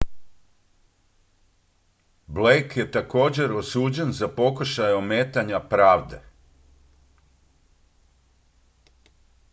blake 2.27 2.79
je 2.79 2.91
također 2.91 3.51
osuđen 3.53 4.11
za 4.13 4.27
pokušaj 4.27 4.93
ometanja 4.93 5.59
pravde 5.59 6.21